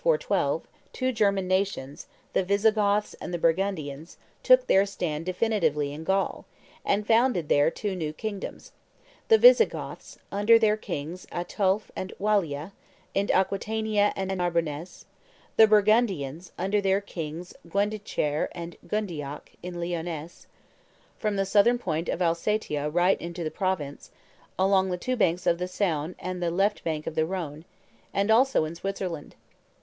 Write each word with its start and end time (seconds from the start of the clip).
412, 0.03 0.67
two 0.93 1.11
German 1.11 1.47
nations, 1.47 2.07
the 2.33 2.43
Visigoths 2.43 3.13
and 3.21 3.31
the 3.31 3.37
Burgundians, 3.37 4.17
took 4.41 4.65
their 4.65 4.83
stand 4.83 5.27
definitively 5.27 5.93
in 5.93 6.03
Gaul, 6.03 6.45
and 6.83 7.05
founded 7.05 7.49
there 7.49 7.69
two 7.69 7.95
new 7.95 8.11
kingdoms: 8.11 8.71
the 9.27 9.37
Visigoths, 9.37 10.17
under 10.31 10.57
their 10.57 10.75
kings 10.75 11.27
Ataulph 11.31 11.91
and 11.95 12.13
Wallia, 12.17 12.71
in 13.13 13.29
Aquitania 13.29 14.11
and 14.15 14.31
Narbonness; 14.35 15.05
the 15.55 15.67
Burgundians, 15.67 16.51
under 16.57 16.81
their 16.81 16.99
kings 16.99 17.53
Gundichaire 17.69 18.47
and 18.53 18.77
Gundioch, 18.87 19.49
in 19.61 19.75
Lyonness, 19.75 20.47
from 21.19 21.35
the 21.35 21.45
southern 21.45 21.77
point 21.77 22.09
of 22.09 22.23
Alsatia 22.23 22.89
right 22.91 23.21
into 23.21 23.47
Provence, 23.51 24.09
along 24.57 24.89
the 24.89 24.97
two 24.97 25.15
banks 25.15 25.45
of 25.45 25.59
the 25.59 25.67
Saone 25.67 26.15
and 26.17 26.41
the 26.41 26.49
left 26.49 26.83
bank 26.83 27.05
of 27.05 27.13
the 27.13 27.23
Rhone, 27.27 27.65
and 28.11 28.31
also 28.31 28.65
in 28.65 28.73
Switzerland. 28.73 29.35